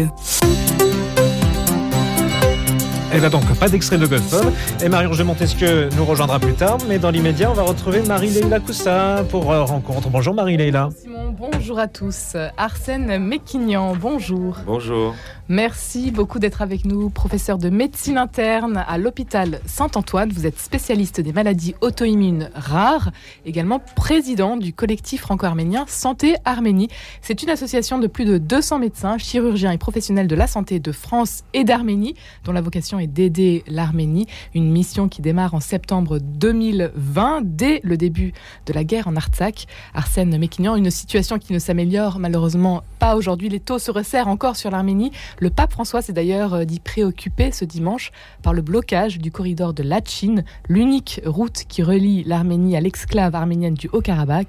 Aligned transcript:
Yeah. 0.00 0.27
Et 3.18 3.20
va 3.20 3.30
donc 3.30 3.52
pas 3.58 3.68
d'extrait 3.68 3.98
de 3.98 4.06
Gospel. 4.06 4.52
Et 4.80 4.88
Marie-Roger 4.88 5.24
Montesquieu 5.24 5.88
nous 5.96 6.04
rejoindra 6.04 6.38
plus 6.38 6.54
tard. 6.54 6.78
Mais 6.88 7.00
dans 7.00 7.10
l'immédiat, 7.10 7.50
on 7.50 7.54
va 7.54 7.62
retrouver 7.62 8.00
Marie-Leila 8.02 8.60
Coussa 8.60 9.24
pour 9.28 9.50
euh, 9.50 9.64
rencontre. 9.64 10.08
Bonjour 10.08 10.34
Marie-Leila. 10.34 10.90
Simon, 10.96 11.34
bonjour 11.36 11.80
à 11.80 11.88
tous. 11.88 12.36
Arsène 12.56 13.18
Méquignan, 13.18 13.96
bonjour. 13.96 14.58
Bonjour. 14.64 15.16
Merci 15.48 16.10
beaucoup 16.10 16.38
d'être 16.38 16.60
avec 16.60 16.84
nous, 16.84 17.08
professeur 17.08 17.56
de 17.56 17.70
médecine 17.70 18.18
interne 18.18 18.84
à 18.86 18.98
l'hôpital 18.98 19.60
Saint-Antoine. 19.64 20.30
Vous 20.30 20.46
êtes 20.46 20.58
spécialiste 20.58 21.22
des 21.22 21.32
maladies 21.32 21.74
auto-immunes 21.80 22.50
rares, 22.54 23.10
également 23.46 23.80
président 23.96 24.58
du 24.58 24.74
collectif 24.74 25.22
franco-arménien 25.22 25.86
Santé 25.88 26.36
Arménie. 26.44 26.88
C'est 27.22 27.42
une 27.42 27.48
association 27.48 27.98
de 27.98 28.06
plus 28.06 28.26
de 28.26 28.36
200 28.36 28.78
médecins, 28.78 29.16
chirurgiens 29.16 29.72
et 29.72 29.78
professionnels 29.78 30.28
de 30.28 30.36
la 30.36 30.46
santé 30.46 30.80
de 30.80 30.92
France 30.92 31.44
et 31.54 31.64
d'Arménie, 31.64 32.14
dont 32.44 32.52
la 32.52 32.60
vocation 32.60 32.98
est 32.98 33.07
d'aider 33.08 33.64
l'Arménie. 33.66 34.26
Une 34.54 34.70
mission 34.70 35.08
qui 35.08 35.22
démarre 35.22 35.54
en 35.54 35.60
septembre 35.60 36.18
2020, 36.18 37.40
dès 37.44 37.80
le 37.82 37.96
début 37.96 38.32
de 38.66 38.72
la 38.72 38.84
guerre 38.84 39.08
en 39.08 39.16
Artsakh. 39.16 39.66
Arsène 39.94 40.36
Méquignan, 40.38 40.76
une 40.76 40.90
situation 40.90 41.38
qui 41.38 41.52
ne 41.52 41.58
s'améliore 41.58 42.18
malheureusement 42.18 42.82
pas 42.98 43.16
aujourd'hui. 43.16 43.48
Les 43.48 43.60
taux 43.60 43.78
se 43.78 43.90
resserrent 43.90 44.28
encore 44.28 44.56
sur 44.56 44.70
l'Arménie. 44.70 45.12
Le 45.38 45.50
pape 45.50 45.72
François 45.72 46.02
s'est 46.02 46.12
d'ailleurs 46.12 46.54
euh, 46.54 46.64
dit 46.64 46.80
préoccupé 46.80 47.52
ce 47.52 47.64
dimanche 47.64 48.12
par 48.42 48.52
le 48.52 48.62
blocage 48.62 49.18
du 49.18 49.30
corridor 49.30 49.74
de 49.74 49.82
Lachin, 49.82 50.42
l'unique 50.68 51.20
route 51.24 51.64
qui 51.68 51.82
relie 51.82 52.24
l'Arménie 52.24 52.76
à 52.76 52.80
l'exclave 52.80 53.34
arménienne 53.34 53.74
du 53.74 53.88
Haut-Karabakh, 53.92 54.48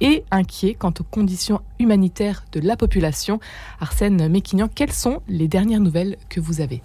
et 0.00 0.24
inquiet 0.30 0.74
quant 0.74 0.92
aux 1.00 1.04
conditions 1.04 1.60
humanitaires 1.78 2.44
de 2.52 2.60
la 2.60 2.76
population. 2.76 3.40
Arsène 3.80 4.28
Méquignan, 4.28 4.68
quelles 4.72 4.92
sont 4.92 5.22
les 5.28 5.48
dernières 5.48 5.80
nouvelles 5.80 6.16
que 6.28 6.40
vous 6.40 6.60
avez? 6.60 6.82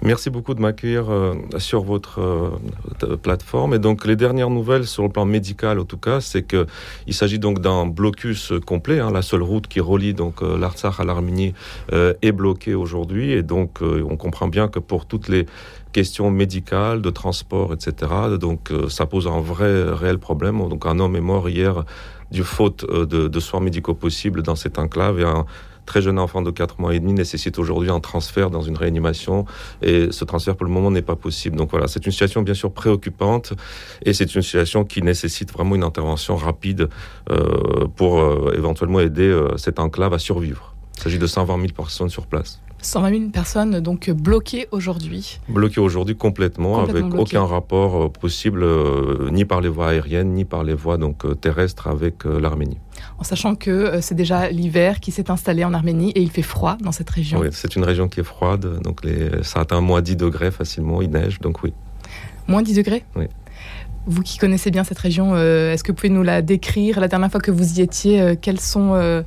Merci 0.00 0.30
beaucoup 0.30 0.54
de 0.54 0.60
m'accueillir 0.60 1.10
euh, 1.10 1.34
sur 1.58 1.82
votre 1.82 2.20
euh, 2.20 3.16
plateforme. 3.16 3.74
Et 3.74 3.80
donc, 3.80 4.06
les 4.06 4.14
dernières 4.14 4.48
nouvelles 4.48 4.86
sur 4.86 5.02
le 5.02 5.08
plan 5.08 5.24
médical, 5.24 5.80
en 5.80 5.84
tout 5.84 5.96
cas, 5.96 6.20
c'est 6.20 6.42
que 6.42 6.66
il 7.08 7.14
s'agit 7.14 7.40
donc 7.40 7.60
d'un 7.60 7.84
blocus 7.84 8.52
complet. 8.64 9.00
Hein, 9.00 9.10
la 9.10 9.22
seule 9.22 9.42
route 9.42 9.66
qui 9.66 9.80
relie 9.80 10.14
donc 10.14 10.42
euh, 10.42 10.56
l'Artsakh 10.56 11.00
à 11.00 11.04
l'Arménie 11.04 11.52
euh, 11.92 12.14
est 12.22 12.30
bloquée 12.30 12.76
aujourd'hui. 12.76 13.32
Et 13.32 13.42
donc, 13.42 13.82
euh, 13.82 14.04
on 14.08 14.16
comprend 14.16 14.46
bien 14.46 14.68
que 14.68 14.78
pour 14.78 15.04
toutes 15.04 15.26
les 15.26 15.46
questions 15.92 16.30
médicales, 16.30 17.02
de 17.02 17.10
transport, 17.10 17.72
etc., 17.72 18.12
donc 18.40 18.70
euh, 18.70 18.88
ça 18.88 19.06
pose 19.06 19.26
un 19.26 19.40
vrai, 19.40 19.82
réel 19.90 20.18
problème. 20.18 20.58
Donc, 20.68 20.86
un 20.86 21.00
homme 21.00 21.16
est 21.16 21.20
mort 21.20 21.48
hier 21.48 21.84
du 22.30 22.44
faute 22.44 22.84
euh, 22.88 23.06
de, 23.06 23.26
de 23.26 23.40
soins 23.40 23.60
médicaux 23.60 23.94
possibles 23.94 24.42
dans 24.42 24.54
cette 24.54 24.78
enclave 24.78 25.18
et 25.18 25.24
un 25.24 25.44
très 25.88 26.02
jeune 26.02 26.18
enfant 26.18 26.42
de 26.42 26.50
4 26.50 26.80
mois 26.80 26.94
et 26.94 27.00
demi 27.00 27.14
nécessite 27.14 27.58
aujourd'hui 27.58 27.90
un 27.90 27.98
transfert 27.98 28.50
dans 28.50 28.60
une 28.60 28.76
réanimation 28.76 29.46
et 29.80 30.12
ce 30.12 30.24
transfert 30.26 30.54
pour 30.54 30.66
le 30.66 30.70
moment 30.70 30.90
n'est 30.90 31.02
pas 31.02 31.16
possible. 31.16 31.56
Donc 31.56 31.70
voilà, 31.70 31.88
c'est 31.88 32.04
une 32.04 32.12
situation 32.12 32.42
bien 32.42 32.52
sûr 32.52 32.70
préoccupante 32.70 33.54
et 34.04 34.12
c'est 34.12 34.34
une 34.34 34.42
situation 34.42 34.84
qui 34.84 35.00
nécessite 35.02 35.50
vraiment 35.50 35.74
une 35.76 35.82
intervention 35.82 36.36
rapide 36.36 36.90
euh, 37.30 37.86
pour 37.96 38.20
euh, 38.20 38.52
éventuellement 38.54 39.00
aider 39.00 39.22
euh, 39.22 39.56
cette 39.56 39.80
enclave 39.80 40.12
à 40.12 40.18
survivre. 40.18 40.74
Il 40.98 41.02
s'agit 41.04 41.18
de 41.18 41.26
120 41.26 41.56
000 41.56 41.68
personnes 41.74 42.10
sur 42.10 42.26
place. 42.26 42.60
120 42.80 43.10
000 43.18 43.30
personnes 43.30 43.80
donc 43.80 44.08
bloquées 44.10 44.68
aujourd'hui. 44.70 45.40
Bloquées 45.48 45.80
aujourd'hui 45.80 46.16
complètement, 46.16 46.76
Complètement 46.80 47.00
avec 47.00 47.10
bloquées. 47.12 47.36
aucun 47.36 47.46
rapport 47.46 48.04
euh, 48.04 48.08
possible 48.08 48.62
euh, 48.62 49.28
ni 49.32 49.44
par 49.44 49.60
les 49.60 49.68
voies 49.68 49.88
aériennes 49.88 50.32
ni 50.34 50.44
par 50.44 50.62
les 50.64 50.74
voies 50.74 50.96
donc 50.96 51.24
euh, 51.24 51.34
terrestres 51.34 51.88
avec 51.88 52.24
euh, 52.24 52.38
l'Arménie. 52.40 52.78
En 53.18 53.24
sachant 53.24 53.54
que 53.56 53.70
euh, 53.70 54.00
c'est 54.00 54.14
déjà 54.14 54.48
l'hiver 54.50 55.00
qui 55.00 55.10
s'est 55.10 55.30
installé 55.30 55.64
en 55.64 55.74
Arménie 55.74 56.10
et 56.12 56.20
il 56.22 56.30
fait 56.30 56.42
froid 56.42 56.76
dans 56.80 56.92
cette 56.92 57.10
région. 57.10 57.40
Oui, 57.40 57.48
c'est 57.52 57.74
une 57.76 57.84
région 57.84 58.08
qui 58.08 58.20
est 58.20 58.24
froide, 58.24 58.80
donc 58.82 59.04
les, 59.04 59.42
ça 59.42 59.60
atteint 59.60 59.80
moins 59.80 60.00
10 60.02 60.16
degrés 60.16 60.50
facilement, 60.50 61.02
il 61.02 61.10
neige, 61.10 61.40
donc 61.40 61.62
oui. 61.64 61.72
Moins 62.46 62.62
10 62.62 62.74
degrés 62.76 63.04
Oui. 63.16 63.24
Vous 64.06 64.22
qui 64.22 64.38
connaissez 64.38 64.70
bien 64.70 64.84
cette 64.84 64.98
région, 65.00 65.32
euh, 65.34 65.72
est-ce 65.74 65.84
que 65.84 65.92
vous 65.92 65.96
pouvez 65.96 66.08
nous 66.08 66.22
la 66.22 66.40
décrire? 66.40 66.98
La 66.98 67.08
dernière 67.08 67.30
fois 67.30 67.40
que 67.40 67.50
vous 67.50 67.78
y 67.78 67.82
étiez, 67.82 68.22
euh, 68.22 68.34
quelles, 68.40 68.60
sont, 68.60 68.94
euh, 68.94 69.22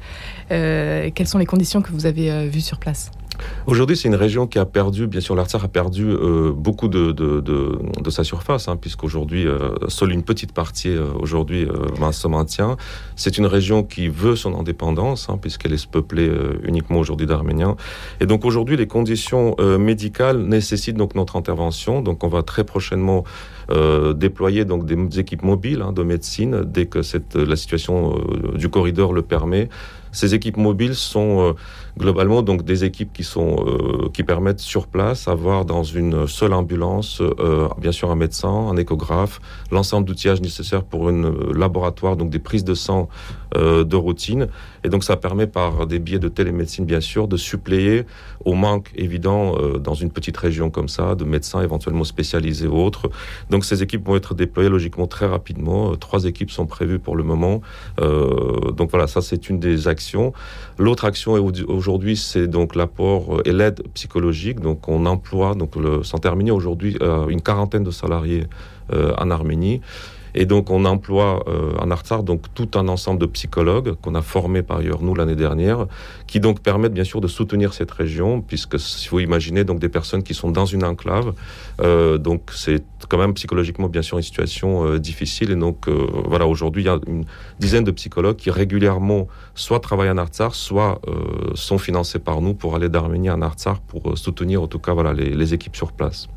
euh, 0.52 1.12
quelles 1.14 1.28
sont 1.28 1.38
les 1.38 1.46
conditions 1.46 1.84
que 1.84 1.92
vous 1.92 2.08
avez 2.08 2.32
euh, 2.32 2.48
vues 2.48 2.62
sur 2.62 2.80
place? 2.80 3.12
Aujourd'hui, 3.68 3.96
c'est 3.96 4.08
une 4.08 4.16
région 4.16 4.48
qui 4.48 4.60
a 4.60 4.66
perdu, 4.66 5.08
bien 5.08 5.22
sûr, 5.22 5.36
l'Artsakh 5.36 5.64
a 5.64 5.68
perdu 5.68 6.08
euh, 6.10 6.52
beaucoup 6.52 6.88
de, 6.88 7.12
de, 7.12 7.40
de, 7.42 8.10
sa 8.10 8.24
surface, 8.24 8.68
hein, 8.68 8.76
puisqu'aujourd'hui, 8.76 9.48
euh, 9.48 9.70
seule 9.88 10.12
une 10.12 10.24
petite 10.24 10.54
partie 10.54 10.90
euh, 10.90 11.06
aujourd'hui 11.20 11.66
euh, 11.66 12.12
se 12.12 12.28
maintient. 12.28 12.78
C'est 13.16 13.38
une 13.38 13.46
région 13.46 13.84
qui 13.84 14.10
veut 14.10 14.36
son 14.36 14.58
indépendance, 14.58 15.30
hein, 15.30 15.38
puisqu'elle 15.42 15.74
est 15.74 15.90
peuplée 15.90 16.30
uniquement 16.64 17.00
aujourd'hui 17.00 17.26
d'Arméniens. 17.26 17.76
Et 18.20 18.26
donc 18.26 18.46
aujourd'hui, 18.46 18.76
les 18.78 18.88
conditions 18.88 19.56
médicales 19.80 20.40
nécessitent 20.40 20.98
donc 20.98 21.16
notre 21.16 21.36
intervention. 21.36 22.02
Donc 22.02 22.24
on 22.24 22.28
va 22.28 22.44
très 22.44 22.64
prochainement 22.64 23.24
déployer 24.16 24.66
donc 24.66 24.86
des 24.86 25.20
équipes 25.20 25.44
mobiles 25.44 25.82
hein, 25.82 25.94
de 25.94 26.04
médecine 26.04 26.64
dès 26.66 26.88
que 26.88 27.00
la 27.38 27.56
situation 27.56 28.16
du 28.56 28.70
corridor 28.70 29.14
le 29.14 29.22
permet. 29.22 29.70
Ces 30.12 30.36
équipes 30.36 30.58
mobiles 30.58 30.96
sont 30.96 31.42
euh, 31.42 31.54
globalement 31.98 32.42
donc 32.42 32.64
des 32.64 32.84
équipes 32.84 33.14
qui 33.14 33.24
sont 33.24 33.66
euh, 33.66 34.10
qui 34.14 34.24
permettent 34.24 34.60
sur 34.60 34.88
place 34.88 35.28
avoir 35.28 35.66
dans 35.66 35.84
une 35.84 36.28
seule 36.28 36.54
ambulance 36.54 37.22
euh, 37.22 37.68
bien 37.78 37.92
sûr 37.92 38.12
un 38.12 38.16
médecin, 38.16 38.50
un 38.50 38.76
échographe, 38.78 39.40
l'ensemble 39.72 40.08
d'outillages 40.08 40.42
nécessaires 40.42 40.84
pour 40.84 41.10
un 41.10 41.34
laboratoire 41.54 42.18
donc 42.18 42.30
des 42.30 42.40
prises 42.40 42.64
de 42.64 42.74
sang 42.74 43.08
de 43.54 43.96
routine. 43.96 44.48
Et 44.86 44.90
donc 44.90 45.04
ça 45.04 45.18
permet 45.18 45.46
par 45.46 45.86
des 45.86 46.00
biais 46.00 46.20
de 46.20 46.30
télémédecine 46.30 46.86
bien 46.86 47.02
sûr 47.02 47.28
de 47.28 47.36
suppléer 47.36 48.06
au 48.46 48.54
manque 48.54 48.92
évident 48.96 49.56
euh, 49.58 49.78
dans 49.78 49.94
une 49.94 50.12
petite 50.12 50.38
région 50.38 50.70
comme 50.70 50.88
ça 50.88 51.16
de 51.16 51.24
médecins 51.24 51.62
éventuellement 51.62 52.04
spécialisés 52.04 52.68
ou 52.68 52.78
autres. 52.78 53.10
Donc 53.50 53.66
ces 53.66 53.84
équipes 53.84 54.06
vont 54.06 54.16
être 54.16 54.34
déployées 54.34 54.70
logiquement 54.70 55.08
très 55.08 55.26
rapidement. 55.26 55.92
Euh, 55.92 55.96
Trois 55.96 56.26
équipes 56.26 56.52
sont 56.52 56.66
prévues 56.66 57.00
pour 57.00 57.16
le 57.16 57.24
moment. 57.24 57.62
Euh, 58.00 58.72
donc 58.72 58.92
voilà, 58.92 59.08
ça 59.08 59.22
c'est 59.22 59.50
une 59.50 59.60
des 59.60 59.88
actions. 59.88 60.34
L'autre 60.78 61.06
action 61.06 61.34
aujourd'hui, 61.68 62.18
c'est 62.18 62.48
donc 62.48 62.76
l'apport 62.76 63.38
euh, 63.38 63.42
et 63.46 63.52
l'aide 63.52 63.84
psychologique. 63.94 64.60
Donc 64.60 64.88
on 64.88 65.06
emploie, 65.06 65.56
donc 65.56 65.76
le, 65.76 66.04
sans 66.04 66.18
terminer 66.18 66.52
aujourd'hui, 66.52 66.98
une 67.30 67.42
quarantaine 67.42 67.84
de 67.84 67.92
salariés 67.92 68.46
en 68.92 69.32
Arménie. 69.32 69.82
Et 70.36 70.46
donc 70.46 70.70
on 70.70 70.86
emploie 70.86 71.44
euh, 71.48 71.74
en 71.80 71.92
Artsar 71.92 72.24
donc 72.24 72.46
tout 72.54 72.70
un 72.76 72.88
ensemble 72.88 73.20
de 73.20 73.26
psychologues 73.26 73.96
qu'on 74.02 74.16
a 74.16 74.22
formés 74.22 74.64
par 74.64 74.78
ailleurs 74.78 75.02
nous 75.02 75.16
l'année 75.16 75.36
dernière, 75.36 75.88
qui 76.28 76.40
donc 76.40 76.62
permettent 76.62 76.94
bien 76.94 77.04
sûr 77.04 77.22
de 77.22 77.28
soutenir 77.28 77.74
cette 77.74 77.92
région, 77.92 78.42
puisque 78.42 78.80
si 78.80 79.10
vous 79.10 79.20
imaginez 79.20 79.64
donc 79.64 79.80
des 79.80 79.90
personnes 79.90 80.24
qui 80.24 80.34
sont 80.34 80.52
dans 80.52 80.66
une 80.66 80.84
enclave, 80.84 81.34
euh, 81.82 82.18
donc 82.18 82.52
c'est 82.54 82.84
quand 83.10 83.18
même 83.18 83.34
psychologiquement 83.34 83.90
bien 83.90 84.02
sûr 84.02 84.18
une 84.18 84.24
situation 84.24 84.86
euh, 84.86 85.00
difficile. 85.00 85.52
Et 85.52 85.56
donc 85.56 85.88
euh, 85.88 86.08
voilà, 86.26 86.48
aujourd'hui 86.48 86.84
il 86.84 86.86
y 86.86 86.90
a 86.90 87.00
une 87.08 87.26
dizaine 87.60 87.84
de 87.84 87.92
psychologues 87.92 88.38
qui 88.38 88.52
régulièrement 88.52 89.28
soit 89.56 89.80
travaillent 89.80 90.10
en 90.10 90.18
Artsar, 90.18 90.56
soit 90.56 91.02
sont 91.56 91.78
financés 91.78 92.20
par 92.20 92.42
nous 92.42 92.54
pour 92.54 92.76
aller 92.76 92.90
d'Arménie 92.90 93.30
en 93.30 93.42
Artsar 93.42 93.80
pour 93.82 94.18
soutenir 94.18 94.62
en 94.62 94.68
tout 94.68 94.80
cas 94.80 94.94
voilà 94.94 95.14
les 95.14 95.54
équipes 95.54 95.76
sur 95.76 95.92
place. 95.92 96.28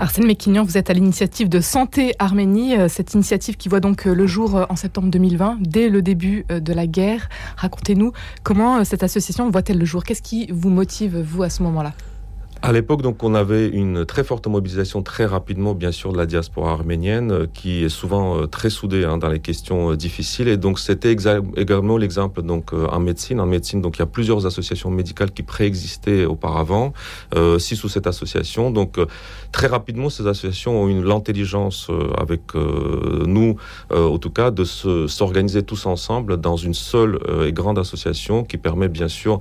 Arsène 0.00 0.26
Méquignan, 0.26 0.62
vous 0.62 0.78
êtes 0.78 0.90
à 0.90 0.92
l'initiative 0.92 1.48
de 1.48 1.58
Santé 1.58 2.14
Arménie, 2.20 2.76
euh, 2.76 2.86
cette 2.88 3.14
initiative 3.14 3.56
qui 3.56 3.68
voit 3.68 3.80
donc 3.80 4.06
euh, 4.06 4.14
le 4.14 4.28
jour 4.28 4.54
euh, 4.54 4.64
en 4.68 4.76
septembre 4.76 5.08
2020, 5.10 5.58
dès 5.60 5.88
le 5.88 6.02
début 6.02 6.44
de 6.48 6.72
la 6.72 6.86
guerre. 6.86 7.28
Racontez-nous 7.56 8.12
comment 8.44 8.84
cette 8.84 9.02
association 9.02 9.50
voit-elle 9.50 9.78
le 9.78 9.84
jour? 9.84 10.04
Qu'est-ce 10.04 10.22
qui 10.22 10.46
vous 10.52 10.70
motive, 10.70 11.18
vous, 11.18 11.42
à 11.42 11.50
ce 11.50 11.64
moment-là? 11.64 11.94
À 12.60 12.72
l'époque, 12.72 13.02
donc, 13.02 13.22
on 13.22 13.36
avait 13.36 13.68
une 13.68 14.04
très 14.04 14.24
forte 14.24 14.48
mobilisation 14.48 15.02
très 15.02 15.24
rapidement, 15.26 15.74
bien 15.74 15.92
sûr, 15.92 16.12
de 16.12 16.18
la 16.18 16.26
diaspora 16.26 16.72
arménienne, 16.72 17.30
euh, 17.30 17.46
qui 17.46 17.84
est 17.84 17.88
souvent 17.88 18.36
euh, 18.36 18.46
très 18.46 18.68
soudée 18.68 19.04
hein, 19.04 19.16
dans 19.16 19.28
les 19.28 19.38
questions 19.38 19.92
euh, 19.92 19.96
difficiles. 19.96 20.48
Et 20.48 20.56
donc, 20.56 20.80
c'était 20.80 21.12
également 21.12 21.96
l'exemple 21.96 22.42
donc 22.42 22.72
en 22.72 22.98
médecine. 22.98 23.38
En 23.40 23.46
médecine, 23.46 23.80
donc, 23.80 23.96
il 23.96 24.00
y 24.00 24.02
a 24.02 24.06
plusieurs 24.06 24.44
associations 24.44 24.90
médicales 24.90 25.30
qui 25.30 25.44
préexistaient 25.44 26.24
auparavant, 26.24 26.92
six 27.58 27.76
sous 27.76 27.88
cette 27.88 28.08
association. 28.08 28.72
Donc, 28.72 28.98
très 29.52 29.68
rapidement, 29.68 30.10
ces 30.10 30.26
associations 30.26 30.82
ont 30.82 30.88
eu 30.88 31.02
l'intelligence 31.02 31.88
avec 32.16 32.54
nous, 32.54 33.56
en 33.90 34.18
tout 34.18 34.30
cas, 34.30 34.50
de 34.50 34.64
se- 34.64 35.06
s'organiser 35.06 35.62
tous 35.62 35.86
ensemble 35.86 36.38
dans 36.38 36.56
une 36.56 36.74
seule 36.74 37.18
et 37.46 37.52
grande 37.52 37.78
association 37.78 38.44
qui 38.44 38.56
permet, 38.56 38.88
bien 38.88 39.08
sûr, 39.08 39.38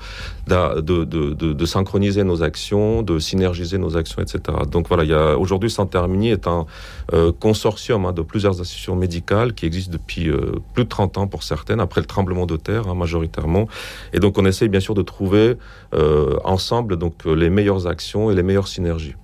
de 0.48 1.66
synchroniser 1.66 2.24
nos 2.24 2.44
actions, 2.44 3.04
de 3.08 3.18
synergiser 3.20 3.78
nos 3.80 3.98
actions, 3.98 4.22
etc. 4.22 4.40
Donc 4.70 4.88
voilà, 4.88 5.04
il 5.04 5.10
y 5.10 5.14
a 5.14 5.38
aujourd'hui 5.38 5.72
Santermini 5.72 6.30
est 6.30 6.48
un 6.48 6.66
euh, 7.14 7.32
consortium 7.32 8.06
hein, 8.06 8.14
de 8.14 8.22
plusieurs 8.22 8.54
associations 8.62 8.96
médicales 8.96 9.54
qui 9.54 9.66
existent 9.66 9.94
depuis 9.94 10.30
euh, 10.30 10.60
plus 10.74 10.84
de 10.84 10.90
30 10.90 11.18
ans 11.18 11.28
pour 11.28 11.44
certaines, 11.44 11.80
après 11.80 12.02
le 12.02 12.08
tremblement 12.08 12.46
de 12.46 12.58
terre 12.58 12.88
hein, 12.88 12.96
majoritairement. 12.96 13.68
Et 14.14 14.20
donc 14.20 14.38
on 14.38 14.46
essaye 14.46 14.70
bien 14.70 14.80
sûr 14.82 14.94
de 14.94 15.02
trouver 15.02 15.56
euh, 15.94 16.38
ensemble 16.44 16.98
donc 16.98 17.26
les 17.26 17.50
meilleures 17.50 17.88
actions 17.88 18.30
et 18.30 18.36
les 18.36 18.44
meilleures 18.44 18.68
synergies. 18.68 19.16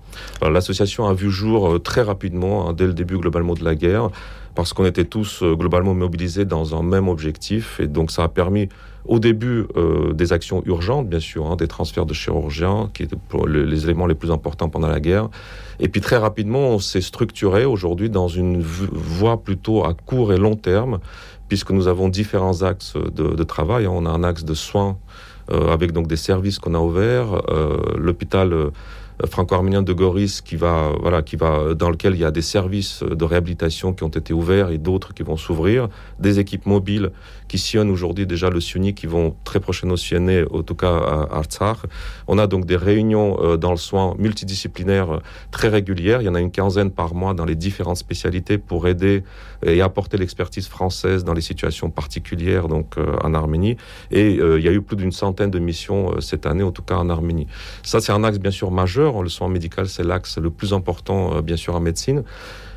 L'association 0.41 1.07
a 1.07 1.13
vu 1.13 1.31
jour 1.31 1.81
très 1.81 2.03
rapidement, 2.03 2.69
hein, 2.69 2.73
dès 2.73 2.85
le 2.85 2.93
début 2.93 3.17
globalement 3.17 3.55
de 3.55 3.63
la 3.63 3.73
guerre, 3.73 4.09
parce 4.55 4.73
qu'on 4.73 4.85
était 4.85 5.05
tous 5.05 5.43
globalement 5.43 5.93
mobilisés 5.93 6.45
dans 6.45 6.75
un 6.77 6.83
même 6.83 7.07
objectif. 7.07 7.79
Et 7.79 7.87
donc 7.87 8.11
ça 8.11 8.23
a 8.23 8.27
permis 8.27 8.69
au 9.05 9.19
début 9.19 9.65
euh, 9.75 10.13
des 10.13 10.31
actions 10.31 10.63
urgentes, 10.65 11.09
bien 11.09 11.19
sûr, 11.19 11.45
hein, 11.47 11.55
des 11.55 11.67
transferts 11.67 12.05
de 12.05 12.13
chirurgiens, 12.13 12.89
qui 12.93 13.03
étaient 13.03 13.17
pour 13.29 13.47
les, 13.47 13.83
éléments 13.83 14.05
les 14.05 14.15
plus 14.15 14.31
importants 14.31 14.69
pendant 14.69 14.87
la 14.87 14.99
guerre. 14.99 15.29
Et 15.79 15.89
puis 15.89 16.01
très 16.01 16.17
rapidement, 16.17 16.69
on 16.69 16.79
s'est 16.79 17.01
structuré 17.01 17.65
aujourd'hui 17.65 18.09
dans 18.09 18.27
une 18.27 18.61
voie 18.61 19.43
plutôt 19.43 19.83
à 19.83 19.93
court 19.93 20.31
et 20.31 20.37
long 20.37 20.55
terme, 20.55 20.99
puisque 21.49 21.71
nous 21.71 21.87
avons 21.87 22.07
différents 22.07 22.63
axes 22.63 22.95
de, 22.95 23.43
travail. 23.43 23.87
On 23.87 24.05
a 24.05 24.09
un 24.09 24.23
axe 24.23 24.45
de 24.45 24.53
soins 24.53 24.97
euh, 25.51 25.73
avec 25.73 25.91
donc 25.91 26.07
des 26.07 26.15
services 26.15 26.57
qu'on 26.57 26.73
a 26.73 26.79
ouverts, 26.79 27.41
euh, 27.49 27.77
l'hôpital 27.97 28.53
euh, 28.53 28.69
franco-arménien 29.25 29.81
de 29.81 29.93
Goris 29.93 30.41
qui 30.41 30.55
va, 30.55 30.91
voilà, 31.01 31.21
qui 31.21 31.35
va, 31.35 31.73
dans 31.73 31.89
lequel 31.89 32.13
il 32.15 32.19
y 32.19 32.25
a 32.25 32.31
des 32.31 32.41
services 32.41 33.03
de 33.03 33.25
réhabilitation 33.25 33.93
qui 33.93 34.03
ont 34.03 34.09
été 34.09 34.33
ouverts 34.33 34.69
et 34.69 34.77
d'autres 34.77 35.13
qui 35.13 35.23
vont 35.23 35.37
s'ouvrir, 35.37 35.89
des 36.19 36.39
équipes 36.39 36.65
mobiles 36.65 37.11
qui 37.53 37.59
sillonnent 37.59 37.91
aujourd'hui 37.91 38.25
déjà 38.25 38.49
le 38.49 38.59
SUNY, 38.59 38.95
qui 38.95 39.05
vont 39.05 39.35
très 39.43 39.59
prochainement 39.59 39.95
sillonner, 39.95 40.43
en 40.51 40.63
tout 40.63 40.73
cas 40.73 40.95
à 40.95 41.37
Artsakh. 41.37 41.77
On 42.27 42.39
a 42.39 42.47
donc 42.47 42.65
des 42.65 42.75
réunions 42.75 43.37
euh, 43.41 43.57
dans 43.57 43.69
le 43.69 43.77
soin 43.77 44.15
multidisciplinaires 44.17 45.11
euh, 45.11 45.19
très 45.51 45.67
régulières. 45.67 46.21
Il 46.21 46.25
y 46.25 46.29
en 46.29 46.33
a 46.33 46.39
une 46.39 46.49
quinzaine 46.49 46.89
par 46.89 47.13
mois 47.13 47.35
dans 47.35 47.45
les 47.45 47.55
différentes 47.55 47.97
spécialités 47.97 48.57
pour 48.57 48.87
aider 48.87 49.23
et 49.63 49.81
apporter 49.81 50.17
l'expertise 50.17 50.67
française 50.67 51.23
dans 51.23 51.33
les 51.33 51.41
situations 51.41 51.91
particulières 51.91 52.67
donc 52.67 52.97
euh, 52.97 53.15
en 53.23 53.35
Arménie. 53.35 53.77
Et 54.09 54.31
il 54.31 54.63
y 54.63 54.67
a 54.67 54.71
eu 54.71 54.81
plus 54.81 54.97
d'une 54.97 55.11
centaine 55.11 55.51
de 55.51 55.59
missions 55.59 56.19
cette 56.21 56.47
année, 56.47 56.63
en 56.63 56.71
tout 56.71 56.81
cas 56.81 56.95
en 56.95 57.09
Arménie. 57.09 57.45
Ça, 57.83 57.99
c'est 58.01 58.11
un 58.11 58.23
axe 58.23 58.39
bien 58.39 58.51
sûr 58.51 58.71
majeur. 58.71 59.02
Le 59.11 59.29
soin 59.29 59.49
médical, 59.49 59.87
c'est 59.87 60.03
l'axe 60.03 60.37
le 60.37 60.49
plus 60.49 60.73
important, 60.73 61.41
bien 61.41 61.57
sûr, 61.57 61.75
en 61.75 61.79
médecine. 61.79 62.23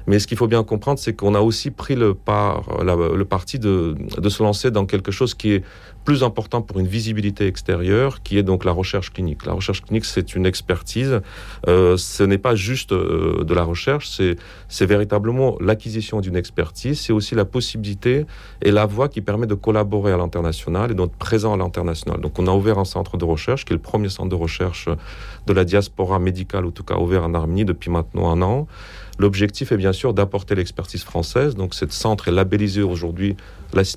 Mais 0.06 0.19
ce 0.19 0.26
qu'il 0.26 0.37
faut 0.37 0.47
bien 0.47 0.62
comprendre, 0.64 0.99
c'est 0.99 1.14
qu'on 1.14 1.35
a 1.35 1.41
aussi 1.41 1.70
pris 1.70 1.97
le, 1.97 2.14
par, 2.14 2.82
le 2.82 3.25
parti 3.25 3.58
de, 3.58 3.97
de 4.19 4.29
se 4.29 4.43
lancer 4.43 4.70
dans 4.70 4.87
quelque 4.87 5.11
chose 5.11 5.35
qui 5.35 5.53
est 5.53 5.64
plus 6.06 6.23
important 6.23 6.62
pour 6.62 6.79
une 6.79 6.87
visibilité 6.87 7.49
extérieure, 7.49 8.23
qui 8.23 8.38
est 8.38 8.44
donc 8.44 8.64
la 8.64 8.70
recherche 8.70 9.12
clinique. 9.12 9.44
La 9.44 9.53
recherche 9.53 9.82
clinique, 9.82 10.05
c'est 10.05 10.37
une 10.37 10.47
expertise. 10.47 11.20
Euh, 11.67 11.97
ce 11.97 12.23
n'est 12.23 12.38
pas 12.38 12.55
juste 12.55 12.93
euh, 12.93 13.43
de 13.43 13.53
la 13.53 13.64
recherche, 13.64 14.20
c'est 14.69 14.87
véritablement 14.87 15.56
l'acquisition 15.61 16.20
d'une 16.20 16.37
expertise. 16.37 17.00
C'est 17.00 17.12
aussi 17.12 17.35
la 17.35 17.44
possibilité 17.44 18.25
et 18.62 18.70
la 18.70 18.87
voie 18.87 19.09
qui 19.09 19.20
permet 19.20 19.49
de 19.49 19.55
collaborer 19.55 20.12
à 20.12 20.17
l'international 20.17 20.93
et 20.93 20.94
d'être 20.94 21.17
présent 21.17 21.52
à 21.52 21.56
l'international. 21.56 22.20
Donc, 22.20 22.38
on 22.38 22.47
a 22.47 22.52
ouvert 22.52 22.79
un 22.79 22.85
centre 22.85 23.17
de 23.17 23.25
recherche, 23.25 23.64
qui 23.64 23.73
est 23.73 23.76
le 23.76 23.82
premier 23.82 24.09
centre 24.09 24.29
de 24.29 24.37
recherche 24.37 24.88
de 25.49 25.52
la 25.52 25.64
diaspora 25.64 26.20
médicale, 26.20 26.67
en 26.67 26.70
tout 26.70 26.85
cas 26.85 26.97
ouvert 26.97 27.25
en 27.25 27.35
Arménie 27.35 27.64
depuis 27.64 27.91
maintenant 27.91 28.31
un 28.31 28.43
an. 28.43 28.69
L'objectif 29.19 29.73
est 29.73 29.79
bien 29.79 29.93
sûr 29.96 30.14
d'apporter 30.14 30.54
l'expertise 30.54 31.02
française. 31.02 31.56
Donc, 31.56 31.75
ce 31.75 31.84
centre 31.88 32.28
est 32.28 32.32
labellisé 32.32 32.82
aujourd'hui 32.82 33.37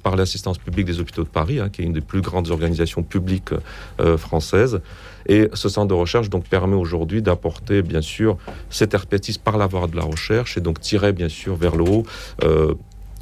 par 0.02 0.16
l'assistance 0.16 0.58
publique 0.58 0.88
des 0.88 1.00
hôpitaux 1.00 1.24
de 1.24 1.30
Paris, 1.30 1.60
hein, 1.60 1.70
qui 1.70 1.82
est 1.82 1.86
une 1.86 1.94
des 1.94 2.02
plus 2.02 2.22
grandes 2.22 2.50
organisations 2.50 3.04
publiques 3.04 3.54
euh, 4.00 4.18
françaises. 4.18 4.82
Et 5.28 5.48
ce 5.54 5.70
centre 5.70 5.88
de 5.88 5.94
recherche 5.94 6.30
donc 6.30 6.46
permet 6.46 6.76
aujourd'hui 6.76 7.22
d'apporter 7.22 7.84
bien 7.84 8.02
sûr 8.02 8.38
cette 8.70 8.94
expertise 8.96 9.38
par 9.38 9.58
la 9.58 9.68
voie 9.68 9.86
de 9.88 9.96
la 9.96 10.04
recherche 10.04 10.58
et 10.58 10.62
donc 10.62 10.80
tirer 10.80 11.14
bien 11.14 11.30
sûr 11.30 11.56
vers 11.56 11.76
le 11.76 11.84
haut 11.84 12.04
euh, 12.44 12.74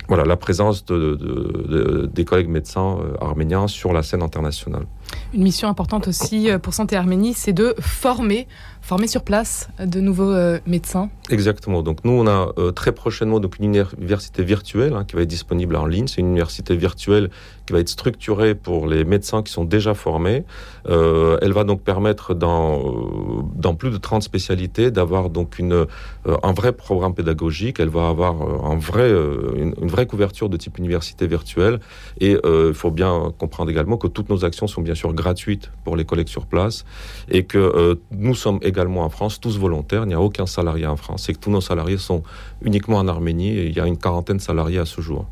voilà, 0.07 0.23
la 0.23 0.37
présence 0.37 0.85
de, 0.85 2.09
des 2.13 2.25
collègues 2.25 2.47
médecins 2.47 2.97
euh, 2.99 3.13
arméniens 3.19 3.67
sur 3.67 3.91
la 3.91 4.03
scène 4.03 4.21
internationale. 4.21 4.85
Une 5.33 5.43
mission 5.43 5.67
importante 5.67 6.07
aussi 6.07 6.49
pour 6.61 6.73
Santé 6.73 6.95
Arménie, 6.95 7.33
c'est 7.33 7.53
de 7.53 7.75
former 7.79 8.47
former 8.87 9.07
sur 9.07 9.23
place 9.23 9.67
de 9.83 9.99
nouveaux 9.99 10.31
euh, 10.31 10.59
médecins 10.65 11.09
Exactement. 11.29 11.83
Donc 11.83 12.05
nous, 12.05 12.13
on 12.13 12.25
a 12.25 12.53
euh, 12.57 12.71
très 12.71 12.93
prochainement 12.93 13.41
donc, 13.41 13.59
une 13.59 13.65
université 13.65 14.45
virtuelle 14.45 14.93
hein, 14.93 15.03
qui 15.05 15.17
va 15.17 15.23
être 15.23 15.27
disponible 15.27 15.75
en 15.75 15.85
ligne. 15.85 16.07
C'est 16.07 16.21
une 16.21 16.27
université 16.27 16.73
virtuelle 16.77 17.29
qui 17.65 17.73
va 17.73 17.79
être 17.79 17.89
structurée 17.89 18.55
pour 18.55 18.87
les 18.87 19.03
médecins 19.03 19.43
qui 19.43 19.51
sont 19.51 19.65
déjà 19.65 19.93
formés. 19.93 20.45
Euh, 20.87 21.37
elle 21.41 21.51
va 21.51 21.65
donc 21.65 21.81
permettre 21.81 22.33
dans, 22.33 23.43
dans 23.55 23.75
plus 23.75 23.89
de 23.89 23.97
30 23.97 24.23
spécialités 24.23 24.89
d'avoir 24.89 25.29
donc 25.29 25.59
une, 25.59 25.85
un 26.25 26.53
vrai 26.53 26.71
programme 26.71 27.13
pédagogique. 27.13 27.81
Elle 27.81 27.89
va 27.89 28.07
avoir 28.07 28.41
un 28.71 28.77
vrai, 28.77 29.11
une, 29.11 29.75
une, 29.81 29.89
vraie 29.89 30.05
couverture 30.05 30.47
de 30.47 30.55
type 30.55 30.77
université 30.77 31.27
virtuelle. 31.27 31.81
Et 32.21 32.37
il 32.41 32.73
faut 32.73 32.91
bien 32.91 33.33
comprendre 33.37 33.69
également 33.69 33.97
que 33.97 34.07
toutes 34.07 34.29
nos 34.29 34.45
actions 34.45 34.67
sont 34.67 34.81
bien 34.81 34.95
sûr 34.97 35.13
gratuites 35.13 35.71
pour 35.83 35.95
les 35.95 36.03
collègues 36.03 36.27
sur 36.27 36.45
place 36.45 36.85
et 37.29 37.43
que 37.43 37.97
nous 38.11 38.35
sommes 38.35 38.59
également 38.61 39.03
en 39.03 39.09
France, 39.09 39.39
tous 39.39 39.57
volontaires. 39.57 40.03
Il 40.03 40.09
n'y 40.09 40.13
a 40.13 40.21
aucun 40.21 40.45
salarié 40.45 40.85
en 40.85 40.97
France. 40.97 41.23
C'est 41.25 41.33
que 41.33 41.39
tous 41.39 41.51
nos 41.51 41.61
salariés 41.61 41.97
sont 41.97 42.23
uniquement 42.61 42.97
en 42.97 43.07
Arménie 43.07 43.57
et 43.57 43.67
il 43.67 43.75
y 43.75 43.79
a 43.79 43.85
une 43.85 43.97
quarantaine 43.97 44.37
de 44.37 44.41
salariés 44.41 44.79
à 44.79 44.85
ce 44.85 45.01
jour. 45.01 45.25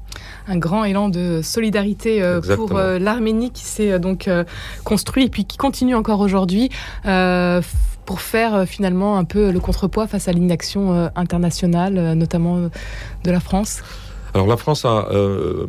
Un 0.47 0.57
grand 0.57 0.83
élan 0.83 1.09
de 1.09 1.41
solidarité 1.43 2.21
euh, 2.21 2.41
pour 2.55 2.77
euh, 2.77 2.99
l'Arménie 2.99 3.51
qui 3.51 3.63
s'est 3.63 3.91
euh, 3.91 3.99
donc 3.99 4.29
construit 4.83 5.25
et 5.25 5.29
puis 5.29 5.45
qui 5.45 5.57
continue 5.57 5.95
encore 5.95 6.19
aujourd'hui 6.19 6.69
pour 8.05 8.21
faire 8.21 8.67
finalement 8.67 9.17
un 9.17 9.23
peu 9.23 9.51
le 9.51 9.59
contrepoids 9.59 10.05
face 10.05 10.27
à 10.27 10.31
l'inaction 10.31 11.09
internationale, 11.15 12.13
notamment 12.13 12.59
de 12.59 13.31
la 13.31 13.39
France. 13.39 13.81
Alors 14.35 14.47
la 14.47 14.57
France 14.57 14.83
a, 14.83 15.07
euh, 15.11 15.65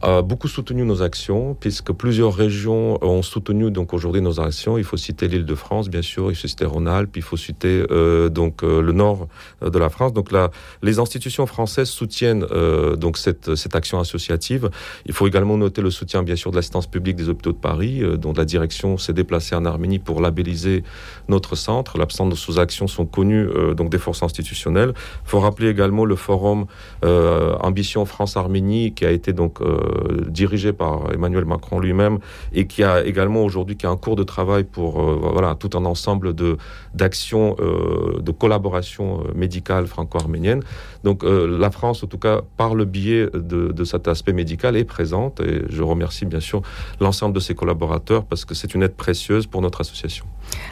a, 0.00 0.22
beaucoup 0.22 0.48
soutenu 0.48 0.84
nos 0.86 1.02
actions, 1.02 1.54
puisque 1.54 1.92
plusieurs 1.92 2.32
régions 2.32 2.96
ont 3.04 3.20
soutenu 3.20 3.70
donc 3.70 3.92
aujourd'hui 3.92 4.22
nos 4.22 4.40
actions. 4.40 4.78
Il 4.78 4.84
faut 4.84 4.96
citer 4.96 5.28
l'Île-de-France, 5.28 5.90
bien 5.90 6.00
sûr, 6.00 6.30
il 6.30 6.34
faut 6.34 6.48
citer 6.48 6.64
Rhône-Alpes, 6.64 7.14
il 7.18 7.22
faut 7.22 7.36
citer 7.36 7.84
euh, 7.90 8.30
donc 8.30 8.64
euh, 8.64 8.80
le 8.80 8.92
nord 8.92 9.28
de 9.60 9.78
la 9.78 9.90
France. 9.90 10.14
Donc 10.14 10.32
là, 10.32 10.50
les 10.80 10.98
institutions 10.98 11.44
françaises 11.44 11.90
soutiennent 11.90 12.46
euh, 12.52 12.96
donc 12.96 13.18
cette, 13.18 13.54
cette 13.54 13.76
action 13.76 14.00
associative. 14.00 14.70
Il 15.04 15.12
faut 15.12 15.26
également 15.26 15.58
noter 15.58 15.82
le 15.82 15.90
soutien, 15.90 16.22
bien 16.22 16.36
sûr, 16.36 16.50
de 16.52 16.56
l'assistance 16.56 16.86
publique 16.86 17.16
des 17.16 17.28
hôpitaux 17.28 17.52
de 17.52 17.58
Paris, 17.58 18.02
euh, 18.02 18.16
dont 18.16 18.32
la 18.32 18.46
direction 18.46 18.96
s'est 18.96 19.12
déplacée 19.12 19.54
en 19.54 19.66
Arménie 19.66 19.98
pour 19.98 20.22
labelliser 20.22 20.84
notre 21.28 21.54
centre. 21.54 21.98
L'absence 21.98 22.30
de 22.30 22.34
sous-actions 22.34 22.86
sont 22.86 23.04
connues 23.04 23.46
donc 23.76 23.90
des 23.90 23.98
forces 23.98 24.22
institutionnelles. 24.22 24.94
Il 25.26 25.28
faut 25.28 25.40
rappeler 25.40 25.68
également 25.68 26.06
le 26.06 26.16
forum 26.16 26.64
Ambition 27.02 28.05
France-Arménie, 28.06 28.92
qui 28.92 29.04
a 29.04 29.10
été 29.10 29.32
donc 29.32 29.60
euh, 29.60 30.24
dirigé 30.28 30.72
par 30.72 31.12
Emmanuel 31.12 31.44
Macron 31.44 31.78
lui-même 31.78 32.18
et 32.52 32.66
qui 32.66 32.82
a 32.82 33.04
également 33.04 33.42
aujourd'hui 33.42 33.76
qui 33.76 33.86
a 33.86 33.90
un 33.90 33.96
cours 33.96 34.16
de 34.16 34.22
travail 34.22 34.64
pour 34.64 35.00
euh, 35.00 35.18
voilà 35.32 35.54
tout 35.54 35.70
un 35.74 35.84
ensemble 35.84 36.34
de 36.34 36.56
d'actions 36.94 37.56
euh, 37.60 38.20
de 38.20 38.30
collaboration 38.30 39.22
médicale 39.34 39.86
franco-arménienne. 39.86 40.62
Donc 41.04 41.22
la 41.24 41.70
France, 41.70 42.02
en 42.02 42.08
tout 42.08 42.18
cas, 42.18 42.40
par 42.56 42.74
le 42.74 42.84
biais 42.84 43.26
de, 43.32 43.70
de, 43.70 43.84
cet 43.84 44.08
aspect 44.08 44.32
médical, 44.32 44.76
est 44.76 44.84
présente 44.84 45.40
et 45.40 45.62
je 45.68 45.82
remercie 45.82 46.24
bien 46.24 46.40
sûr 46.40 46.62
l'ensemble 47.00 47.34
de 47.34 47.40
ses 47.40 47.54
collaborateurs 47.54 48.24
parce 48.24 48.44
que 48.44 48.54
c'est 48.54 48.74
une 48.74 48.82
aide 48.82 48.94
précieuse 48.94 49.46
pour 49.46 49.62
notre 49.62 49.80
association. 49.80 50.26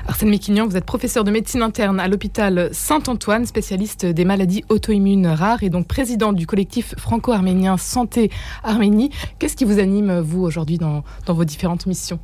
Arsène 0.09 0.31
Méquignan, 0.31 0.67
vous 0.67 0.77
êtes 0.77 0.85
professeur 0.85 1.25
de 1.25 1.31
médecine 1.31 1.63
interne 1.63 2.01
à 2.01 2.09
l'hôpital 2.09 2.69
Saint-Antoine, 2.73 3.47
spécialiste 3.47 4.07
des 4.07 4.25
maladies 4.25 4.65
auto-immunes 4.69 5.27
rares 5.27 5.63
et 5.63 5.71
donc 5.71 5.87
président 5.87 6.33
du 6.33 6.47
collectif 6.47 6.95
franco 6.99 7.14
arménien 7.33 7.77
Santé 7.77 8.31
Arménie. 8.63 9.11
Qu'est-ce 9.39 9.57
qui 9.57 9.65
vous 9.65 9.79
anime, 9.79 10.21
vous, 10.21 10.43
aujourd'hui, 10.43 10.79
dans, 10.79 11.05
dans 11.27 11.35
vos 11.35 11.45
différentes 11.45 11.87
missions? 11.87 12.19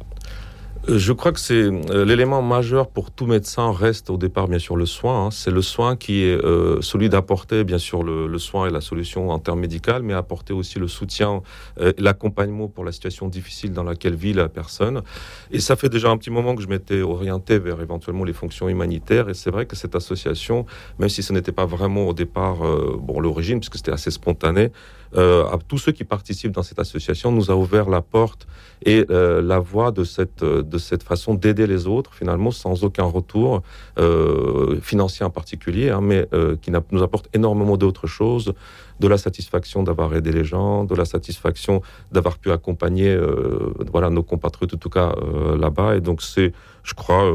Je 0.99 1.13
crois 1.13 1.33
que 1.33 1.41
c'est 1.41 1.55
euh, 1.55 2.05
l'élément 2.05 2.43
majeur 2.43 2.89
pour 2.89 3.11
tout 3.11 3.27
médecin 3.27 3.73
reste 3.73 4.11
au 4.11 4.17
départ 4.17 4.49
bien 4.49 4.59
sûr 4.59 4.77
le 4.77 4.87
soin. 4.87 5.27
Hein. 5.27 5.31
C'est 5.31 5.51
le 5.51 5.63
soin 5.63 5.95
qui 5.97 6.25
est 6.25 6.35
euh, 6.35 6.81
celui 6.81 7.09
d'apporter 7.09 7.65
bien 7.65 7.79
sûr 7.79 8.03
le, 8.03 8.39
soin 8.39 8.67
et 8.67 8.71
la 8.71 8.81
solution 8.81 9.31
en 9.31 9.39
termes 9.39 9.61
médical, 9.61 10.03
mais 10.03 10.15
apporter 10.15 10.53
aussi 10.53 10.79
le 10.79 10.89
soutien, 10.89 11.43
euh, 11.81 11.93
l'accompagnement 11.99 12.69
pour 12.69 12.85
la 12.85 12.93
situation 12.93 13.29
difficile 13.29 13.73
dans 13.73 13.85
laquelle 13.85 14.15
vit 14.15 14.33
la 14.33 14.49
personne. 14.49 15.03
Et 15.51 15.61
ça 15.61 15.77
fait 15.77 15.89
déjà 15.89 16.11
un 16.11 16.17
petit 16.17 16.31
moment 16.31 16.55
que 16.57 16.63
je 16.63 16.69
m'étais 16.69 17.03
orienté 17.03 17.59
vers 17.59 17.81
éventuellement 17.81 18.25
les 18.25 18.33
fonctions 18.33 18.69
humanitaires. 18.69 19.29
Et 19.29 19.35
c'est 19.35 19.51
vrai 19.51 19.67
que 19.67 19.77
cette 19.77 19.95
association, 19.95 20.67
même 20.99 21.09
si 21.09 21.23
ce 21.23 21.33
n'était 21.33 21.53
pas 21.53 21.67
vraiment 21.67 22.09
au 22.09 22.15
départ 22.15 22.67
euh, 22.67 22.97
bon 23.01 23.21
l'origine, 23.21 23.61
puisque 23.61 23.77
c'était 23.77 23.93
assez 23.93 24.11
spontané, 24.11 24.73
à 25.17 25.59
tous 25.67 25.79
ceux 25.79 25.91
qui 25.91 26.05
participent 26.05 26.53
dans 26.53 26.63
cette 26.63 26.79
association, 26.79 27.33
nous 27.33 27.51
a 27.51 27.57
ouvert 27.57 27.91
la 27.91 28.01
porte 28.01 28.47
et 28.87 29.05
la 29.09 29.59
voie 29.59 29.91
de 29.91 30.05
cette, 30.05 30.45
cette 30.81 31.03
façon 31.03 31.35
d'aider 31.35 31.67
les 31.67 31.87
autres, 31.87 32.15
finalement, 32.15 32.51
sans 32.51 32.85
aucun 32.85 33.05
retour 33.05 33.63
euh, 33.99 34.81
financier 34.81 35.25
en 35.25 35.31
particulier, 35.31 35.91
hein, 35.91 36.01
mais 36.03 36.27
euh, 36.33 36.57
qui 36.57 36.73
nous 36.91 37.03
apporte 37.03 37.29
énormément 37.35 37.77
d'autres 37.77 38.07
choses, 38.07 38.55
de 38.99 39.09
la 39.09 39.19
satisfaction 39.19 39.83
d'avoir 39.83 40.15
aidé 40.15 40.33
les 40.33 40.45
gens, 40.45 40.85
de 40.85 40.95
la 40.95 41.05
satisfaction 41.05 41.81
d'avoir 42.13 42.39
pu 42.39 42.51
accompagner 42.51 43.09
euh, 43.09 43.73
voilà, 43.93 44.11
nos 44.11 44.23
compatriotes, 44.23 44.75
en 44.75 44.79
tout 44.79 44.91
cas 44.91 45.15
là-bas. 45.59 45.97
Et 45.97 46.01
donc, 46.01 46.23
c'est, 46.23 46.53
je 46.83 46.95
crois, 46.95 47.33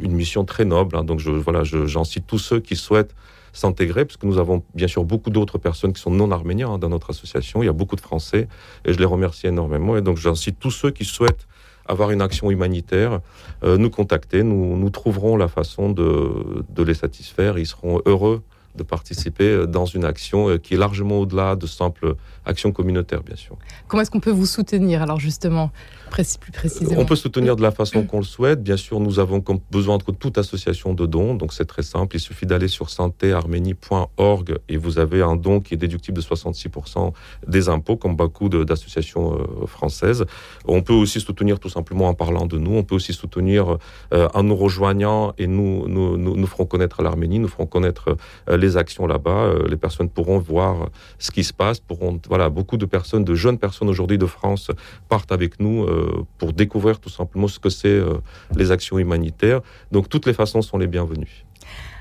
une 0.00 0.12
mission 0.12 0.44
très 0.44 0.64
noble. 0.64 0.96
Hein. 0.96 1.04
Donc, 1.04 1.20
voilà, 1.20 1.62
j'en 1.64 2.04
cite 2.04 2.26
tous 2.26 2.38
ceux 2.38 2.60
qui 2.60 2.74
souhaitent 2.74 3.14
s'intégrer, 3.52 4.04
puisque 4.04 4.24
nous 4.24 4.38
avons 4.38 4.62
bien 4.74 4.88
sûr 4.88 5.04
beaucoup 5.04 5.30
d'autres 5.30 5.58
personnes 5.58 5.92
qui 5.92 6.00
sont 6.00 6.10
non 6.10 6.30
arméniens 6.30 6.72
hein, 6.72 6.78
dans 6.78 6.88
notre 6.88 7.10
association. 7.10 7.62
Il 7.62 7.66
y 7.66 7.68
a 7.68 7.72
beaucoup 7.72 7.96
de 7.96 8.00
Français 8.00 8.48
et 8.84 8.92
je 8.92 8.98
les 8.98 9.04
remercie 9.04 9.46
énormément. 9.46 9.96
Et 9.96 10.02
donc, 10.02 10.16
j'incite 10.16 10.58
tous 10.58 10.70
ceux 10.70 10.90
qui 10.90 11.04
souhaitent 11.04 11.46
avoir 11.88 12.10
une 12.10 12.22
action 12.22 12.50
humanitaire, 12.50 13.20
nous 13.62 13.90
contacter. 13.90 14.42
Nous, 14.42 14.76
nous 14.76 14.90
trouverons 14.90 15.36
la 15.36 15.48
façon 15.48 15.90
de 15.90 16.82
les 16.82 16.94
satisfaire. 16.94 17.58
Ils 17.58 17.66
seront 17.66 18.00
heureux 18.06 18.42
de 18.74 18.82
participer 18.82 19.66
dans 19.66 19.86
une 19.86 20.04
action 20.04 20.58
qui 20.58 20.74
est 20.74 20.76
largement 20.76 21.20
au-delà 21.20 21.56
de 21.56 21.66
simples 21.66 22.14
actions 22.44 22.72
communautaires, 22.72 23.22
bien 23.22 23.36
sûr. 23.36 23.56
Comment 23.86 24.02
est-ce 24.02 24.10
qu'on 24.10 24.20
peut 24.20 24.30
vous 24.30 24.46
soutenir 24.46 25.02
alors 25.02 25.20
justement 25.20 25.70
plus 26.08 26.52
précisément 26.52 27.00
On 27.00 27.04
peut 27.04 27.16
soutenir 27.16 27.56
de 27.56 27.62
la 27.62 27.70
façon 27.70 28.04
qu'on 28.04 28.18
le 28.18 28.24
souhaite. 28.24 28.62
Bien 28.62 28.76
sûr, 28.76 29.00
nous 29.00 29.18
avons 29.18 29.42
besoin 29.70 29.98
de 29.98 30.02
toute 30.12 30.38
association 30.38 30.94
de 30.94 31.06
dons, 31.06 31.34
donc 31.34 31.52
c'est 31.52 31.64
très 31.64 31.82
simple. 31.82 32.16
Il 32.16 32.20
suffit 32.20 32.46
d'aller 32.46 32.68
sur 32.68 32.90
santéarménie.org 32.90 34.58
et 34.68 34.76
vous 34.76 34.98
avez 34.98 35.22
un 35.22 35.36
don 35.36 35.60
qui 35.60 35.74
est 35.74 35.76
déductible 35.76 36.18
de 36.18 36.22
66% 36.22 37.12
des 37.46 37.68
impôts, 37.68 37.96
comme 37.96 38.16
beaucoup 38.16 38.48
d'associations 38.48 39.34
euh, 39.34 39.66
françaises. 39.66 40.24
On 40.64 40.82
peut 40.82 40.92
aussi 40.92 41.20
soutenir 41.20 41.58
tout 41.60 41.68
simplement 41.68 42.08
en 42.08 42.14
parlant 42.14 42.46
de 42.46 42.58
nous. 42.58 42.76
On 42.76 42.82
peut 42.82 42.94
aussi 42.94 43.12
soutenir 43.12 43.78
euh, 44.12 44.28
en 44.34 44.42
nous 44.42 44.56
rejoignant 44.56 45.34
et 45.38 45.46
nous, 45.46 45.86
nous, 45.88 46.16
nous, 46.16 46.46
ferons 46.46 46.66
connaître 46.66 47.02
l'Arménie, 47.02 47.38
nous 47.38 47.48
ferons 47.48 47.66
connaître 47.66 48.16
euh, 48.48 48.56
les 48.58 48.76
actions 48.76 49.06
là-bas. 49.06 49.52
les 49.68 49.76
personnes 49.76 50.08
pourront 50.08 50.38
voir 50.38 50.90
ce 51.18 51.30
qui 51.30 51.44
se 51.44 51.52
passe, 51.52 51.80
pourront, 51.80 52.20
voilà, 52.28 52.50
beaucoup 52.50 52.76
de 52.76 52.86
personnes, 52.86 53.24
de 53.24 53.34
jeunes 53.34 53.58
personnes 53.58 53.88
aujourd'hui 53.88 54.18
de 54.18 54.26
France 54.26 54.70
partent 55.08 55.32
avec 55.32 55.60
nous 55.60 55.84
euh, 55.84 56.24
pour 56.38 56.52
découvrir 56.52 57.00
tout 57.00 57.08
simplement 57.08 57.48
ce 57.48 57.58
que 57.58 57.70
c'est 57.70 57.88
euh, 57.88 58.14
les 58.54 58.70
actions 58.70 58.98
humanitaires. 58.98 59.60
Donc 59.92 60.08
toutes 60.08 60.26
les 60.26 60.34
façons 60.34 60.62
sont 60.62 60.78
les 60.78 60.86
bienvenues. 60.86 61.44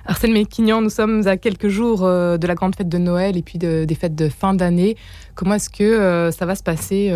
Arsène 0.06 0.32
Méquignan, 0.32 0.82
nous 0.82 0.90
sommes 0.90 1.28
à 1.28 1.36
quelques 1.36 1.68
jours 1.68 2.06
euh, 2.06 2.38
de 2.38 2.48
la 2.48 2.56
grande 2.56 2.76
fête 2.76 2.88
de 2.88 2.98
Noël 2.98 3.36
et 3.36 3.42
puis 3.42 3.58
des 3.58 3.98
fêtes 4.00 4.16
de 4.16 4.30
fin 4.30 4.54
d'année. 4.54 4.96
Comment 5.36 5.56
est-ce 5.56 5.70
que 5.70 6.32
ça 6.32 6.46
va 6.46 6.56
se 6.56 6.64
passer 6.64 7.10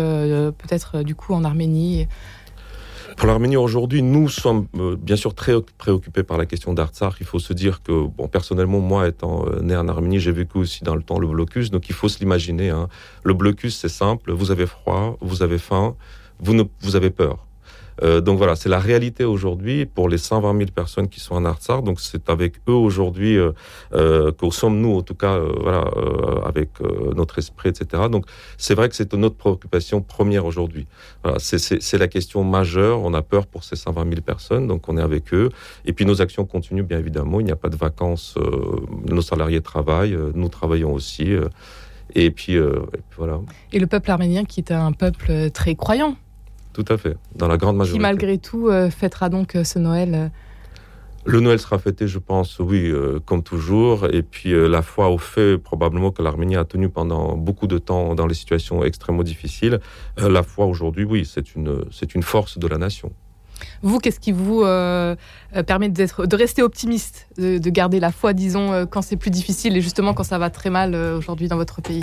peut-être 0.58 1.02
du 1.02 1.14
coup 1.14 1.32
en 1.32 1.44
Arménie 1.44 2.06
pour 3.16 3.26
l'Arménie 3.26 3.56
aujourd'hui, 3.56 4.02
nous 4.02 4.28
sommes 4.28 4.66
euh, 4.76 4.96
bien 4.96 5.16
sûr 5.16 5.34
très 5.34 5.54
préoccupés 5.78 6.22
par 6.22 6.38
la 6.38 6.46
question 6.46 6.72
d'Artsakh. 6.74 7.14
Il 7.20 7.26
faut 7.26 7.38
se 7.38 7.52
dire 7.52 7.82
que, 7.82 8.06
bon, 8.06 8.28
personnellement, 8.28 8.80
moi 8.80 9.08
étant 9.08 9.46
euh, 9.46 9.60
né 9.60 9.76
en 9.76 9.88
Arménie, 9.88 10.20
j'ai 10.20 10.32
vécu 10.32 10.58
aussi 10.58 10.84
dans 10.84 10.94
le 10.94 11.02
temps 11.02 11.18
le 11.18 11.26
blocus, 11.26 11.70
donc 11.70 11.88
il 11.88 11.94
faut 11.94 12.08
se 12.08 12.18
l'imaginer. 12.18 12.70
Hein. 12.70 12.88
Le 13.24 13.34
blocus, 13.34 13.76
c'est 13.76 13.88
simple, 13.88 14.32
vous 14.32 14.50
avez 14.50 14.66
froid, 14.66 15.16
vous 15.20 15.42
avez 15.42 15.58
faim, 15.58 15.96
vous, 16.38 16.54
vous 16.80 16.96
avez 16.96 17.10
peur. 17.10 17.46
Euh, 18.02 18.20
donc 18.20 18.38
voilà, 18.38 18.56
c'est 18.56 18.68
la 18.68 18.78
réalité 18.78 19.24
aujourd'hui 19.24 19.86
pour 19.86 20.08
les 20.08 20.18
120 20.18 20.56
000 20.58 20.70
personnes 20.74 21.08
qui 21.08 21.20
sont 21.20 21.34
en 21.34 21.44
Artsar. 21.44 21.82
Donc 21.82 22.00
c'est 22.00 22.28
avec 22.28 22.54
eux 22.68 22.72
aujourd'hui 22.72 23.36
euh, 23.36 23.52
euh, 23.94 24.32
que 24.32 24.50
sommes-nous, 24.50 24.96
en 24.96 25.02
tout 25.02 25.14
cas, 25.14 25.34
euh, 25.34 25.52
voilà, 25.60 25.84
avec 26.44 26.70
notre 27.16 27.38
esprit, 27.38 27.68
etc. 27.68 28.04
Donc 28.10 28.26
c'est 28.58 28.74
vrai 28.74 28.88
que 28.88 28.96
c'est 28.96 29.12
notre 29.14 29.36
préoccupation 29.36 30.00
première 30.00 30.44
aujourd'hui. 30.44 30.86
C'est 31.38 31.98
la 31.98 32.08
question 32.08 32.44
majeure. 32.44 33.00
On 33.02 33.14
a 33.14 33.22
peur 33.22 33.46
pour 33.46 33.64
ces 33.64 33.76
120 33.76 34.08
000 34.08 34.20
personnes, 34.22 34.66
donc 34.66 34.88
on 34.88 34.96
est 34.96 35.02
avec 35.02 35.32
eux. 35.34 35.50
Et 35.84 35.92
puis 35.92 36.04
nos 36.04 36.20
actions 36.20 36.44
continuent, 36.44 36.82
bien 36.82 36.98
évidemment. 36.98 37.40
Il 37.40 37.46
n'y 37.46 37.52
a 37.52 37.56
pas 37.56 37.68
de 37.68 37.76
vacances. 37.76 38.36
nos 39.06 39.22
salariés 39.22 39.60
travaillent, 39.60 40.16
nous 40.34 40.48
travaillons 40.48 40.92
aussi. 40.92 41.34
Et 42.14 42.30
puis, 42.30 42.56
voilà. 43.16 43.40
Et 43.72 43.78
le 43.78 43.86
peuple 43.86 44.10
arménien 44.10 44.44
qui 44.44 44.60
est 44.60 44.72
un 44.72 44.92
peuple 44.92 45.50
très 45.50 45.74
croyant 45.74 46.16
tout 46.72 46.84
à 46.88 46.96
fait, 46.96 47.16
dans 47.34 47.48
la 47.48 47.56
grande 47.56 47.76
majorité. 47.76 47.98
Qui 47.98 48.02
malgré 48.02 48.38
tout 48.38 48.68
euh, 48.68 48.90
fêtera 48.90 49.28
donc 49.28 49.54
euh, 49.56 49.64
ce 49.64 49.78
Noël 49.78 50.14
euh, 50.14 50.28
le 51.24 51.38
Noël 51.38 51.60
sera 51.60 51.78
fêté, 51.78 52.08
je 52.08 52.18
pense, 52.18 52.58
oui, 52.58 52.92
comme 53.26 53.44
toujours. 53.44 54.06
Et 54.12 54.24
puis 54.24 54.54
la 54.68 54.82
foi 54.82 55.08
au 55.08 55.18
fait, 55.18 55.56
probablement 55.56 56.10
que 56.10 56.20
l'Arménie 56.20 56.56
a 56.56 56.64
tenu 56.64 56.88
pendant 56.88 57.36
beaucoup 57.36 57.68
de 57.68 57.78
temps 57.78 58.16
dans 58.16 58.26
les 58.26 58.34
situations 58.34 58.82
extrêmement 58.82 59.22
difficiles. 59.22 59.78
la 60.16 60.42
foi 60.42 60.66
aujourd'hui, 60.66 61.04
oui, 61.04 61.24
c'est 61.24 61.54
une, 61.54 61.84
c'est 61.92 62.16
une 62.16 62.24
force 62.24 62.58
de 62.58 62.66
la 62.66 62.76
nation. 62.76 63.12
Vous, 63.82 64.00
qu'est-ce 64.00 64.18
qui 64.18 64.32
vous 64.32 64.64
permet 65.64 65.90
d'être, 65.90 66.26
de 66.26 66.34
rester 66.34 66.60
optimiste, 66.60 67.28
de, 67.38 67.58
de, 67.58 67.70
garder 67.70 68.00
la 68.00 68.10
foi, 68.10 68.32
disons, 68.32 68.84
quand 68.90 69.02
c'est 69.02 69.16
plus 69.16 69.30
difficile 69.30 69.76
et 69.76 69.80
justement 69.80 70.14
quand 70.14 70.24
ça 70.24 70.38
va 70.38 70.50
très 70.50 70.70
mal 70.70 70.96
aujourd'hui 70.96 71.46
dans 71.46 71.56
votre 71.56 71.80
pays? 71.82 72.02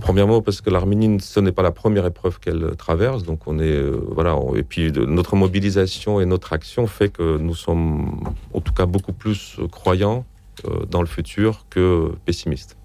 Premièrement, 0.00 0.42
parce 0.42 0.60
que 0.60 0.70
l'Arménie, 0.70 1.20
ce 1.20 1.40
n'est 1.40 1.52
pas 1.52 1.62
la 1.62 1.70
première 1.70 2.06
épreuve 2.06 2.38
qu'elle 2.38 2.76
traverse. 2.76 3.22
Donc, 3.22 3.46
on 3.46 3.58
est. 3.58 3.64
Euh, 3.64 4.00
voilà. 4.10 4.36
et 4.54 4.62
puis, 4.62 4.92
notre 4.92 5.36
mobilisation 5.36 6.20
et 6.20 6.26
notre 6.26 6.52
action 6.52 6.86
fait 6.86 7.08
que 7.08 7.38
nous 7.38 7.54
sommes, 7.54 8.20
en 8.52 8.60
tout 8.60 8.72
cas, 8.72 8.86
beaucoup 8.86 9.12
plus 9.12 9.58
croyants 9.70 10.24
euh, 10.66 10.84
dans 10.86 11.00
le 11.00 11.06
futur 11.06 11.66
que 11.68 12.12
pessimistes. 12.24 12.76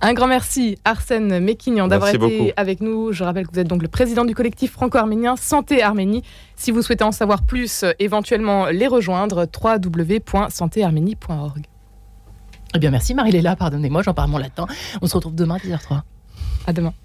Un 0.00 0.14
grand 0.14 0.28
merci 0.28 0.78
Arsène 0.84 1.40
Mekignan 1.40 1.88
d'avoir 1.88 2.14
été 2.14 2.54
avec 2.56 2.80
nous. 2.80 3.12
Je 3.12 3.24
rappelle 3.24 3.46
que 3.46 3.52
vous 3.52 3.58
êtes 3.58 3.66
donc 3.66 3.82
le 3.82 3.88
président 3.88 4.24
du 4.24 4.34
collectif 4.34 4.72
franco-arménien 4.72 5.36
Santé 5.36 5.82
Arménie. 5.82 6.22
Si 6.56 6.70
vous 6.70 6.80
souhaitez 6.80 7.04
en 7.04 7.12
savoir 7.12 7.42
plus, 7.42 7.82
euh, 7.82 7.92
éventuellement 7.98 8.66
les 8.66 8.86
rejoindre, 8.86 9.46
www.santéarménie.org. 9.46 11.66
Eh 12.74 12.78
bien 12.78 12.90
merci 12.90 13.14
Marie-Léla, 13.14 13.56
pardonnez-moi, 13.56 14.02
j'en 14.02 14.14
parle 14.14 14.30
mon 14.30 14.38
latin. 14.38 14.66
On 15.02 15.06
se 15.06 15.14
retrouve 15.14 15.34
demain 15.34 15.56
à 15.56 15.58
10h03. 15.58 16.00
À 16.68 16.72
demain. 16.74 16.98